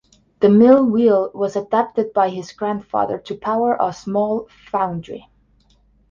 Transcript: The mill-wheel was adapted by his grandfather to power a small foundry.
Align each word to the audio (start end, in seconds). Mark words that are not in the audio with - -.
The 0.39 0.49
mill-wheel 0.49 1.29
was 1.35 1.55
adapted 1.55 2.11
by 2.11 2.29
his 2.31 2.53
grandfather 2.53 3.19
to 3.19 3.37
power 3.37 3.77
a 3.79 3.93
small 3.93 4.47
foundry. 4.71 5.29